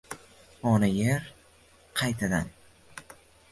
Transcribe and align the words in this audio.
Ona-Yer 0.71 1.27
qaytadan 2.01 2.53